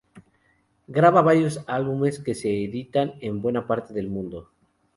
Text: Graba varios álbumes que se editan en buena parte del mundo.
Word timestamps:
Graba 0.87 1.21
varios 1.21 1.63
álbumes 1.67 2.17
que 2.17 2.33
se 2.33 2.63
editan 2.63 3.13
en 3.21 3.39
buena 3.39 3.67
parte 3.67 3.93
del 3.93 4.09
mundo. 4.09 4.49